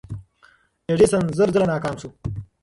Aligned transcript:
ایډیسن 0.87 1.23
زر 1.37 1.49
ځله 1.53 1.65
ناکام 1.71 1.95
شو. 2.01 2.09